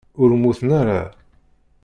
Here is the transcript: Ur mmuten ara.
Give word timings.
Ur 0.21 0.29
mmuten 0.35 0.69
ara. 0.79 1.01